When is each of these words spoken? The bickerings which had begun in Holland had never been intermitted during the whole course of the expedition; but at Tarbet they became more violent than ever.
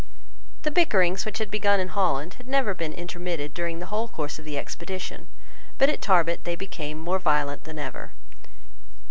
The 0.63 0.71
bickerings 0.71 1.25
which 1.27 1.37
had 1.37 1.51
begun 1.51 1.79
in 1.79 1.89
Holland 1.89 2.33
had 2.33 2.47
never 2.47 2.73
been 2.73 2.91
intermitted 2.91 3.53
during 3.53 3.77
the 3.77 3.85
whole 3.85 4.07
course 4.07 4.39
of 4.39 4.45
the 4.45 4.57
expedition; 4.57 5.27
but 5.77 5.89
at 5.89 6.01
Tarbet 6.01 6.43
they 6.43 6.55
became 6.55 6.97
more 6.97 7.19
violent 7.19 7.65
than 7.65 7.77
ever. 7.77 8.09